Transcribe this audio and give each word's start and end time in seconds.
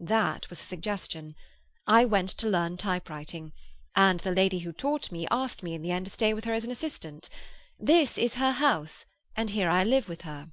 That 0.00 0.50
was 0.50 0.58
a 0.58 0.64
suggestion. 0.64 1.36
I 1.86 2.04
went 2.06 2.30
to 2.38 2.48
learn 2.48 2.76
typewriting, 2.76 3.52
and 3.94 4.18
the 4.18 4.32
lady 4.32 4.58
who 4.58 4.72
taught 4.72 5.12
me 5.12 5.28
asked 5.30 5.62
me 5.62 5.74
in 5.74 5.82
the 5.82 5.92
end 5.92 6.06
to 6.06 6.10
stay 6.10 6.34
with 6.34 6.44
her 6.44 6.52
as 6.54 6.64
an 6.64 6.72
assistant. 6.72 7.28
This 7.78 8.18
is 8.18 8.34
her 8.34 8.50
house, 8.50 9.06
and 9.36 9.50
here 9.50 9.70
I 9.70 9.84
live 9.84 10.08
with 10.08 10.22
her." 10.22 10.50